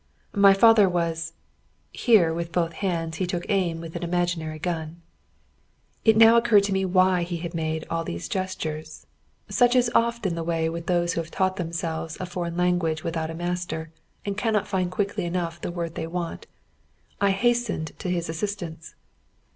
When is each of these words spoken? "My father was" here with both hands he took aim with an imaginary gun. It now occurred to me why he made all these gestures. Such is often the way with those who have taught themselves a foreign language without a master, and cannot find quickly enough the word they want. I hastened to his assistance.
"My 0.33 0.55
father 0.55 0.89
was" 0.89 1.33
here 1.91 2.33
with 2.33 2.51
both 2.51 2.73
hands 2.73 3.17
he 3.17 3.27
took 3.27 3.45
aim 3.49 3.79
with 3.79 3.95
an 3.95 4.01
imaginary 4.01 4.57
gun. 4.57 5.03
It 6.03 6.17
now 6.17 6.37
occurred 6.37 6.63
to 6.63 6.73
me 6.73 6.85
why 6.85 7.21
he 7.21 7.39
made 7.53 7.85
all 7.87 8.03
these 8.03 8.27
gestures. 8.27 9.05
Such 9.47 9.75
is 9.75 9.91
often 9.93 10.33
the 10.33 10.43
way 10.43 10.67
with 10.69 10.87
those 10.87 11.13
who 11.13 11.21
have 11.21 11.29
taught 11.29 11.57
themselves 11.57 12.17
a 12.19 12.25
foreign 12.25 12.57
language 12.57 13.03
without 13.03 13.29
a 13.29 13.35
master, 13.35 13.91
and 14.25 14.35
cannot 14.35 14.67
find 14.67 14.89
quickly 14.89 15.23
enough 15.23 15.61
the 15.61 15.69
word 15.69 15.93
they 15.93 16.07
want. 16.07 16.47
I 17.21 17.29
hastened 17.29 17.91
to 17.99 18.09
his 18.09 18.27
assistance. 18.27 18.95